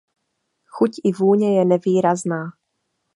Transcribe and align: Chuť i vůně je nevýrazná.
Chuť 0.73 0.91
i 1.03 1.11
vůně 1.11 1.57
je 1.59 1.65
nevýrazná. 1.65 2.45